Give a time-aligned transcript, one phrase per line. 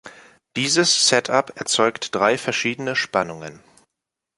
[0.55, 3.59] Dieses Setup erzeugt drei verschiedene Spannungen.